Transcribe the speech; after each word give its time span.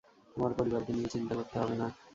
তোমার 0.31 0.51
পরিবারকে 0.57 0.91
নিয়ে 0.93 1.13
চিন্তা 1.15 1.33
করতে 1.35 1.55
হবে 1.59 1.75
না। 1.75 1.87